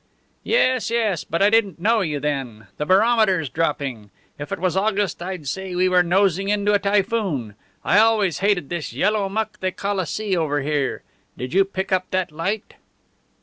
[0.43, 1.23] "Yes, yes!
[1.23, 2.65] But I didn't know you then.
[2.77, 4.09] The barometer's dropping.
[4.39, 7.53] If it was August I'd say we were nosing into a typhoon.
[7.85, 11.03] I always hated this yellow muck they call a sea over here.
[11.37, 12.73] Did you pick up that light?"